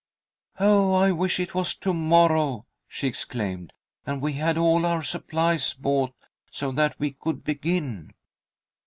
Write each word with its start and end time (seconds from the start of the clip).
"Oh, 0.59 0.93
I 0.95 1.11
wish 1.11 1.39
it 1.39 1.53
was 1.53 1.75
to 1.75 1.93
morrow," 1.93 2.65
she 2.87 3.05
exclaimed, 3.07 3.71
"and 4.03 4.19
we 4.19 4.33
had 4.33 4.57
all 4.57 4.83
our 4.83 5.03
supplies 5.03 5.75
bought 5.75 6.15
so 6.49 6.71
that 6.71 6.97
we 6.99 7.11
could 7.11 7.43
begin." 7.43 8.11